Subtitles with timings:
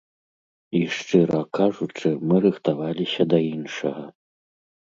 [0.77, 4.03] І шчыра кажучы, мы рыхтаваліся да іншага.